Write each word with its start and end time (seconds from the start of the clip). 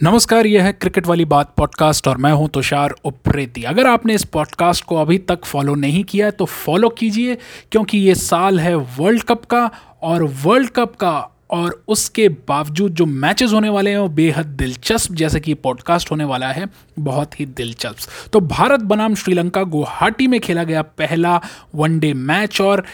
नमस्कार, 0.00 0.46
यह 0.46 0.64
है 0.64 0.72
क्रिकेट 0.72 1.06
वाली 1.06 1.24
बात 1.24 1.52
पॉडकास्ट 1.56 2.08
और 2.08 2.16
मैं 2.16 2.30
हूँ 2.32 2.48
तुषार 2.48 2.94
उप्रेती। 3.04 3.62
अगर 3.62 3.86
आपने 3.86 4.14
इस 4.14 4.24
पॉडकास्ट 4.24 4.84
को 4.84 4.96
अभी 4.96 5.18
तक 5.18 5.44
फॉलो 5.44 5.74
नहीं 5.74 6.02
किया 6.04 6.26
है 6.26 6.32
तो 6.32 6.44
फॉलो 6.44 6.88
कीजिए, 6.88 7.36
क्योंकि 7.72 7.98
ये 7.98 8.14
साल 8.14 8.58
है 8.60 8.74
वर्ल्ड 8.74 9.22
कप 9.22 9.44
का 9.44 9.70
और 10.02 10.22
वर्ल्ड 10.44 10.70
कप 10.70 10.96
का 10.96 11.12
और 11.54 11.84
उसके 11.88 12.28
बावजूद 12.28 12.94
जो 12.94 13.06
मैचेस 13.06 13.52
होने 13.52 13.68
वाले 13.68 13.90
हैं, 13.90 13.98
वो 13.98 14.08
बेहद 14.08 14.46
दिलचस्प, 14.46 15.12
जैसे 15.12 15.40
कि 15.40 15.54
पॉडकास्ट 15.54 16.10
होने 16.10 16.24
वाला 16.24 16.46
है, 16.46 16.66
बहुत 16.98 17.40
ही 17.40 17.46
दिलचस्प। 17.46 18.30
तो 18.32 18.40
भारत 18.40 18.80
बनाम 18.80 19.14
श्रीलंका 19.14 19.62
गुवाहाटी 19.62 20.26
में 20.26 20.40
खेला 20.40 20.64
गया 20.64 20.82
पहला 20.82 21.40
वनडे 21.74 22.12
मैच 22.14 22.60
और 22.60 22.84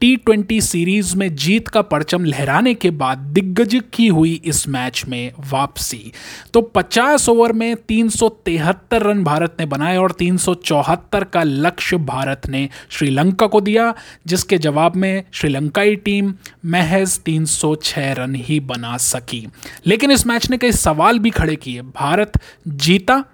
टी 0.00 0.16
ट्वेंटी 0.16 0.60
सीरीज़ 0.60 1.16
में 1.16 1.36
जीत 1.36 1.68
का 1.68 1.82
परचम 1.82 2.24
लहराने 2.24 2.74
के 2.74 2.90
बाद 2.90 3.18
दिग्गज 3.18 3.82
की 3.92 4.06
हुई 4.08 4.42
इस 4.44 4.68
मैच 4.68 5.04
में 5.08 5.32
वापसी। 5.50 6.12
तो 6.54 6.60
50 6.60 7.28
ओवर 7.28 7.52
में 7.52 7.76
तीन 7.76 8.08
सौ 8.08 8.28
तिहत्तर 8.28 9.02
रन 9.02 9.24
भारत 9.24 9.56
ने 9.60 9.66
बनाए 9.66 9.96
और 9.96 10.12
तीन 10.12 10.36
सौ 10.36 10.54
चौहत्तर 10.54 11.24
का 11.24 11.42
लक्ष्य 11.42 11.96
भारत 11.96 12.46
ने 12.48 12.68
श्रीलंका 12.90 13.46
को 13.46 13.60
दिया, 13.60 13.94
जिसके 14.26 14.58
जवाब 14.58 14.96
में 14.96 15.22
श्रीलंकाई 15.32 15.96
टीम 15.96 16.34
महज 16.66 17.18
तीन 17.18 17.44
रन 18.14 18.34
ही 18.34 18.60
बना 18.60 18.96
सकी। 18.96 19.48
लेकिन 19.86 20.10
इस 20.10 20.26
मैच 20.26 20.50
ने 20.50 20.58
कई 20.58 20.72
सवाल 20.72 21.18
भी 21.18 21.30
खड़े 21.30 21.56
किए। 21.56 21.82
भारत 21.82 22.32
जीता, 22.68 23.24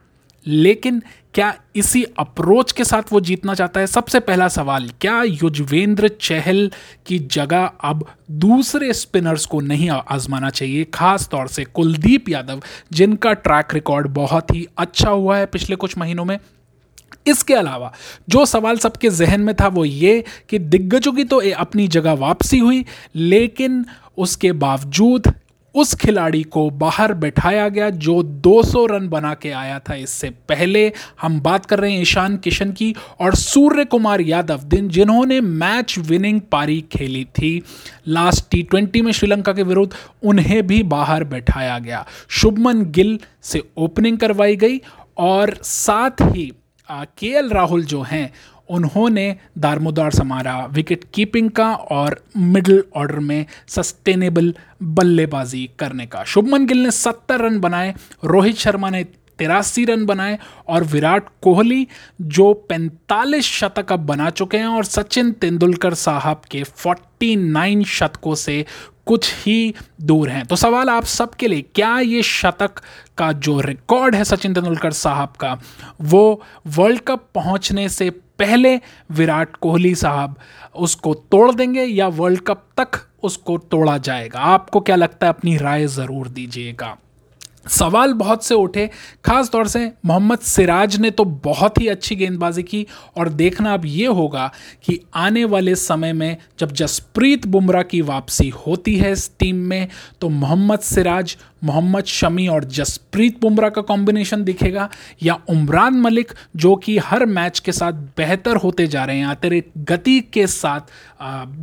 लेकिन 0.46 1.02
क्या 1.34 1.54
इसी 1.76 2.02
अप्रोच 2.04 2.72
के 2.72 2.84
साथ 2.84 3.02
वो 3.12 3.20
जीतना 3.20 3.54
चाहता 3.54 3.80
है? 3.80 3.86
सबसे 3.86 4.20
पहला 4.20 4.48
सवाल, 4.48 4.90
क्या 5.00 5.22
युजवेंद्र 5.22 6.08
चहल 6.08 6.70
की 7.06 7.18
जगह 7.18 7.64
अब 7.64 8.06
दूसरे 8.30 8.92
स्पिनर्स 8.92 9.46
को 9.46 9.60
नहीं 9.60 9.90
आजमाना 9.90 10.50
चाहिए? 10.50 10.84
खास 10.84 11.28
तौर 11.28 11.48
से 11.48 11.64
कुलदीप 11.64 12.28
यादव, 12.28 12.62
जिनका 12.92 13.32
ट्रैक 13.32 13.74
रिकॉर्ड 13.74 14.08
बहुत 14.08 14.54
ही 14.54 14.66
अच्छा 14.78 15.10
हुआ 15.10 15.38
है 15.38 15.46
पिछले 15.46 15.76
कुछ 15.76 15.98
महीनों 15.98 16.24
में। 16.24 16.38
इसके 17.26 17.54
अलावा, 17.54 17.92
जो 18.28 18.44
सवाल 18.46 18.78
सबके 18.78 19.10
जहन 19.10 19.40
में 19.40 19.54
था 19.54 19.68
वो 19.68 19.84
ये 19.84 20.24
कि 20.48 20.58
दिग्गजों 20.58 21.12
की 21.12 21.24
तो 21.24 21.40
अपनी 21.52 21.88
जगह 21.88 22.12
वापसी 22.18 22.58
हुई, 22.58 22.84
लेकिन 23.14 23.84
उसके 24.18 24.52
बावजूद 24.52 25.32
उस 25.74 25.94
खिलाड़ी 25.94 26.42
को 26.44 26.68
बाहर 26.70 27.12
बैठाया 27.12 27.68
गया 27.68 27.88
जो 27.90 28.22
200 28.22 28.84
रन 28.86 29.08
बना 29.08 29.32
के 29.34 29.50
आया 29.50 29.78
था। 29.78 29.94
इससे 29.94 30.28
पहले 30.48 30.92
हम 31.22 31.40
बात 31.40 31.66
कर 31.66 31.80
रहे 31.80 31.92
हैं 31.92 32.02
ईशान 32.02 32.36
किशन 32.36 32.72
की 32.72 32.94
और 33.20 33.34
सूर्य 33.34 33.84
कुमार 33.84 34.20
यादव, 34.20 34.58
दिन 34.58 34.88
जिन्होंने 34.88 35.40
मैच 35.40 35.98
विनिंग 35.98 36.40
पारी 36.52 36.80
खेली 36.92 37.24
थी 37.24 37.62
लास्ट 38.08 38.50
टी 38.50 38.62
ट्वेंटी 38.62 39.02
में 39.02 39.12
श्रीलंका 39.12 39.52
के 39.52 39.62
विरुद्ध, 39.62 39.92
उन्हें 40.22 40.66
भी 40.66 40.82
बाहर 40.82 41.24
बैठाया 41.24 41.78
गया। 41.78 42.06
शुभमन 42.28 42.84
गिल 42.90 43.18
से 43.42 43.62
ओपनिंग 43.76 44.18
करवाई 44.18 44.56
गई 44.56 44.80
और 45.18 45.56
साथ 45.62 46.22
ही 46.22 46.52
के 46.90 47.26
एल 47.26 47.48
राहुल 47.50 47.84
जो 47.84 48.02
हैं, 48.02 48.32
उन्होंने 48.70 49.36
दारमोदार 49.58 50.10
समारा 50.10 50.66
विकेट 50.66 51.04
कीपिंग 51.14 51.50
का 51.50 51.74
और 51.74 52.20
मिडिल 52.36 52.84
ऑर्डर 52.96 53.18
में 53.18 53.46
सस्टेनेबल 53.68 54.54
बल्लेबाजी 54.82 55.70
करने 55.78 56.06
का। 56.06 56.24
शुभमन 56.24 56.66
गिल 56.66 56.78
ने 56.78 56.90
सत्तर 56.90 57.40
रन 57.40 57.60
बनाए, 57.60 57.94
रोहित 58.24 58.56
शर्मा 58.56 58.90
ने 58.90 59.04
तिरासी 59.38 59.84
रन 59.84 60.04
बनाए 60.06 60.38
और 60.68 60.84
विराट 60.84 61.28
कोहली 61.42 61.86
जो 62.20 62.66
45 62.70 63.44
शतक 63.44 63.92
अब 63.92 64.00
बना 64.00 64.30
चुके 64.30 64.56
हैं 64.56 64.66
और 64.66 64.84
सचिन 64.84 65.32
तेंदुलकर 65.32 65.94
साहब 65.94 66.42
के 66.50 66.62
49 66.64 67.84
शतकों 67.84 68.34
से 68.34 68.64
कुछ 69.06 69.32
ही 69.36 69.74
दूर 70.02 70.28
हैं। 70.28 70.44
तो 70.46 70.56
सवाल 70.56 70.88
आप 70.88 71.04
सबके 71.04 71.48
लिए, 71.48 71.64
क्या 71.74 71.98
ये 71.98 72.22
शतक 72.22 72.80
का 73.18 73.30
जो 73.32 73.60
रिकॉर्ड 73.60 74.14
है 74.14 74.24
सचिन 74.24 74.54
तेंदुलकर 74.54 74.92
साहब 74.92 75.32
का, 75.40 75.58
वो 76.00 76.42
वर्ल्ड 76.66 77.00
कप 77.00 77.28
पहुँचने 77.34 77.88
से 77.88 78.10
पहले 78.38 78.74
विराट 79.10 79.56
कोहली 79.56 79.94
साहब 79.94 80.36
उसको 80.74 81.14
तोड़ 81.14 81.50
देंगे 81.54 81.82
या 81.82 82.08
वर्ल्ड 82.10 82.40
कप 82.40 82.64
तक 82.76 83.00
उसको 83.22 83.56
तोड़ा 83.58 83.96
जाएगा? 83.98 84.38
आपको 84.38 84.80
क्या 84.80 84.96
लगता 84.96 85.26
है, 85.26 85.32
अपनी 85.32 85.56
राय 85.56 85.86
ज़रूर 85.86 86.28
दीजिएगा। 86.28 86.96
सवाल 87.68 88.12
बहुत 88.14 88.44
से 88.44 88.54
उठे, 88.54 88.88
खास 89.24 89.50
तौर 89.50 89.68
से 89.68 89.90
मोहम्मद 90.04 90.38
सिराज 90.38 90.96
ने 90.96 91.10
तो 91.10 91.24
बहुत 91.24 91.80
ही 91.80 91.88
अच्छी 91.88 92.16
गेंदबाजी 92.16 92.62
की 92.62 92.86
और 93.16 93.28
देखना 93.30 93.74
अब 93.74 93.84
ये 93.86 94.06
होगा 94.06 94.50
कि 94.84 94.98
आने 95.14 95.44
वाले 95.44 95.74
समय 95.74 96.12
में 96.12 96.36
जब 96.58 96.72
जसप्रीत 96.72 97.46
बुमराह 97.46 97.82
की 97.82 98.00
वापसी 98.02 98.48
होती 98.66 98.96
है 98.96 99.12
इस 99.12 99.30
टीम 99.38 99.56
में 99.56 99.88
तो 100.20 100.28
मोहम्मद 100.28 100.80
सिराज, 100.80 101.36
मोहम्मद 101.64 102.04
शमी 102.04 102.46
और 102.48 102.64
जसप्रीत 102.64 103.40
बुमराह 103.40 103.70
का 103.70 103.82
कॉम्बिनेशन 103.82 104.44
दिखेगा, 104.44 104.88
या 105.22 105.38
उमरान 105.50 106.00
मलिक, 106.00 106.32
जो 106.56 106.74
कि 106.76 106.98
हर 106.98 107.24
मैच 107.26 107.58
के 107.58 107.72
साथ 107.72 107.92
बेहतर 108.16 108.56
होते 108.56 108.86
जा 108.86 109.04
रहे 109.04 109.18
हैं 109.18 109.26
आते 109.26 109.62
गति 109.78 110.20
के 110.32 110.46
साथ 110.46 110.92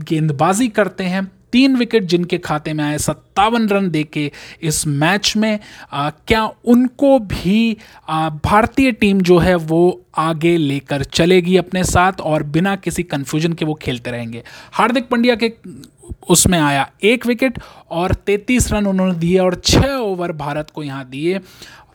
गेंदबाजी 0.03 0.67
करते 0.69 1.03
हैं 1.03 1.29
तीन 1.51 1.75
विकेट 1.75 2.03
जिनके 2.03 2.37
खाते 2.37 2.73
में 2.73 2.83
आए 2.83 2.97
सत्तावन 2.97 3.67
रन 3.69 3.89
दे 3.89 4.03
के 4.03 4.31
इस 4.61 4.85
मैच 4.87 5.33
में 5.37 5.59
आ, 5.91 6.09
क्या 6.09 6.43
उनको 6.65 7.17
भी 7.19 7.77
भारतीय 8.09 8.91
टीम 8.91 9.21
जो 9.21 9.37
है 9.37 9.55
वो 9.55 10.01
आगे 10.17 10.55
लेकर 10.57 11.03
चलेगी 11.03 11.57
अपने 11.57 11.83
साथ 11.83 12.21
और 12.21 12.43
बिना 12.43 12.75
किसी 12.75 13.03
कन्फ्यूज़न 13.03 13.53
के 13.53 13.65
वो 13.65 13.73
खेलते 13.73 14.11
रहेंगे। 14.11 14.43
हार्दिक 14.71 15.07
पंड्या 15.09 15.35
के 15.35 15.53
उसमें 16.29 16.59
आया 16.59 16.89
एक 17.03 17.25
विकेट 17.25 17.59
और 17.91 18.13
33 18.27 18.71
रन 18.71 18.87
उन्होंने 18.87 19.15
दिए 19.15 19.37
और 19.39 19.55
छः 19.55 19.93
ओवर 19.93 20.31
भारत 20.31 20.69
को 20.69 20.83
यहाँ 20.83 21.05
दिए। 21.09 21.39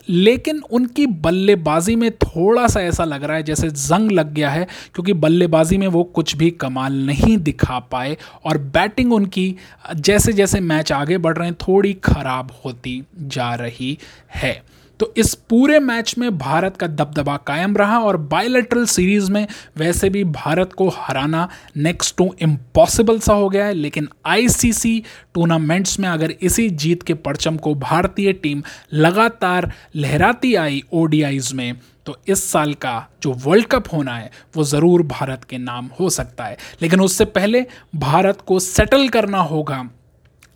लेकिन 0.09 0.61
उनकी 0.71 1.07
बल्लेबाजी 1.07 1.97
में 1.97 2.11
थोड़ा 2.13 2.67
सा 2.67 2.81
ऐसा 2.81 3.05
लग 3.05 3.25
रहा 3.25 3.37
है 3.37 3.43
जैसे 3.43 3.71
जंग 3.71 4.11
लग 4.11 4.33
गया 4.33 4.51
है, 4.51 4.67
क्योंकि 4.95 5.13
बल्लेबाजी 5.13 5.79
में 5.79 5.87
वो 5.89 6.05
कुछ 6.05 6.37
भी 6.37 6.51
कमाल 6.51 6.95
नहीं 7.07 7.37
दिखा 7.39 7.79
पाए 7.91 8.17
और 8.45 8.59
बैटिंग 8.59 9.13
उनकी 9.13 9.55
जैसे 9.97 10.33
जैसे 10.33 10.61
मैच 10.61 10.93
आगे 10.93 11.19
बढ़ 11.19 11.37
रहे 11.39 11.49
हैं, 11.49 11.57
थोड़ी 11.59 11.93
खराब 11.95 12.51
होती 12.65 13.03
जा 13.19 13.55
रही 13.55 13.99
है। 14.35 14.63
तो 15.01 15.13
इस 15.17 15.35
पूरे 15.51 15.79
मैच 15.81 16.15
में 16.19 16.39
भारत 16.39 16.77
का 16.77 16.87
दबदबा 16.87 17.37
कायम 17.37 17.77
रहा 17.77 17.99
और 17.99 18.17
बायोलेट्रल 18.17 18.85
सीरीज़ 18.87 19.31
में 19.33 19.47
वैसे 19.77 20.11
भी 20.11 20.23
भारत 20.25 20.73
को 20.73 20.89
हराना 20.89 21.49
नेक्स्ट 21.77 22.17
टू 22.17 22.35
इम्पॉसिबल 22.43 23.19
सा 23.19 23.35
हो 23.35 23.49
गया 23.49 23.67
है, 23.67 23.75
लेकिन 23.75 24.09
आईसीसी 24.27 25.03
टूर्नामेंट्स 25.35 25.99
में 26.01 26.09
अगर 26.09 26.31
इसी 26.33 26.69
जीत 26.71 27.03
के 27.03 27.15
परचम 27.17 27.57
को 27.57 27.75
भारतीय 27.75 28.33
टीम 28.33 28.63
लगातार 28.95 29.73
लहराती 29.97 30.55
आई 30.55 30.83
ओडीआईज 30.93 31.53
में 31.53 31.79
तो 32.07 32.17
इस 32.29 32.43
साल 32.45 32.73
का 32.75 33.09
जो 33.23 33.33
वर्ल्ड 33.45 33.67
कप 33.67 33.93
होना 33.93 34.15
है, 34.17 34.31
वो 34.57 34.65
ज़रूर 34.65 35.03
भारत 35.03 35.45
के 35.45 35.59
नाम 35.59 35.89
हो 36.01 36.11
सकता 36.11 36.45
है। 36.45 36.57
लेकिन 36.83 37.01
उससे 37.01 37.25
पहले 37.27 37.65
भारत 37.97 38.41
को 38.47 38.59
सेटल 38.61 39.09
करना 39.09 39.39
होगा। 39.41 39.83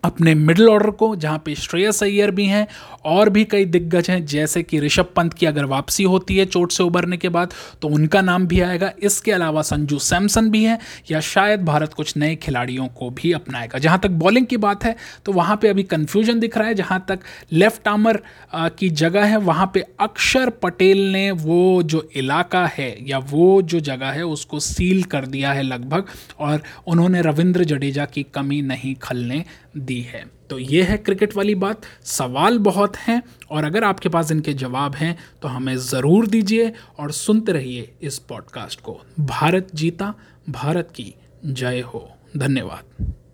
अपने 0.04 0.34
मिडिल 0.34 0.68
ऑर्डर 0.68 0.90
को, 0.90 1.14
जहाँ 1.16 1.42
पे 1.44 1.54
श्रेयस 1.54 2.02
अय्यर 2.02 2.30
भी 2.30 2.46
हैं 2.46 2.66
और 3.06 3.28
भी 3.30 3.44
कई 3.44 3.64
दिग्गज 3.66 4.10
हैं, 4.10 4.24
जैसे 4.26 4.62
कि 4.62 4.80
ऋषभ 4.80 5.08
पंत 5.16 5.34
की 5.34 5.46
अगर 5.46 5.64
वापसी 5.66 6.04
होती 6.04 6.36
है 6.36 6.44
चोट 6.46 6.72
से 6.72 6.82
उबरने 6.82 7.16
के 7.16 7.28
बाद 7.28 7.52
तो 7.82 7.88
उनका 7.88 8.20
नाम 8.20 8.46
भी 8.46 8.60
आएगा। 8.60 8.92
इसके 9.02 9.32
अलावा 9.32 9.62
संजू 9.62 9.98
सैमसन 10.00 10.50
भी 10.50 10.62
हैं, 10.64 10.78
या 11.10 11.20
शायद 11.22 11.64
भारत 11.64 11.94
कुछ 11.94 12.16
नए 12.16 12.34
खिलाड़ियों 12.36 12.86
को 12.90 13.10
भी 13.12 13.32
अपनाएगा। 13.32 13.78
जहाँ 13.78 13.98
तक 13.98 14.10
बॉलिंग 14.20 14.46
की 14.46 14.56
बात 14.58 14.84
है 14.84 14.94
तो 15.26 15.32
वहाँ 15.32 15.56
पे 15.56 15.68
अभी 15.68 15.82
कन्फ्यूज़न 15.84 16.40
दिख 16.40 16.58
रहा 16.58 16.68
है। 16.68 16.74
जहाँ 16.74 17.04
तक 17.08 17.20
लेफ़्ट 17.52 17.88
आर्मर 17.88 18.22
की 18.54 18.88
जगह 18.90 19.24
है, 19.24 19.36
वहाँ 19.38 19.66
पर 19.66 19.84
अक्षर 20.00 20.50
पटेल 20.62 20.98
ने 21.12 21.30
वो 21.32 21.82
जो 21.84 22.08
इलाका 22.16 22.66
है, 22.68 22.96
या 23.08 23.18
वो 23.20 23.62
जो 23.62 23.80
जगह 23.82 24.06
है, 24.08 24.24
उसको 24.24 24.60
सील 24.60 25.02
कर 25.04 25.26
दिया 25.26 25.52
है 25.52 25.62
लगभग, 25.62 26.04
और 26.38 26.62
उन्होंने 26.86 27.22
रविंद्र 27.22 27.64
जडेजा 27.64 28.04
की 28.04 28.26
कमी 28.34 28.62
नहीं 28.62 28.94
खलने 29.02 29.44
दी 29.90 30.00
है। 30.02 30.24
तो 30.50 30.58
ये 30.58 30.82
है 30.82 30.96
क्रिकेट 30.98 31.36
वाली 31.36 31.54
बात। 31.56 31.82
सवाल 32.04 32.58
बहुत 32.60 32.96
हैं 32.98 33.22
और 33.50 33.64
अगर 33.64 33.84
आपके 33.84 34.08
पास 34.08 34.30
इनके 34.32 34.52
जवाब 34.54 34.94
हैं 34.94 35.16
तो 35.42 35.48
हमें 35.48 35.76
ज़रूर 35.78 36.26
दीजिए 36.26 36.72
और 36.98 37.12
सुनते 37.12 37.52
रहिए 37.52 37.92
इस 38.02 38.18
पॉडकास्ट 38.18 38.80
को। 38.80 39.00
भारत 39.20 39.68
जीता, 39.74 40.14
भारत 40.50 40.92
की 40.94 41.14
जय 41.44 41.80
हो। 41.84 42.08
धन्यवाद। 42.36 43.14